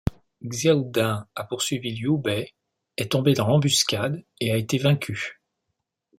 [0.51, 2.55] Xiahou Dun a poursuivi Liu Bei,
[2.97, 5.39] est tombé dans l’embuscade et a été vaincu.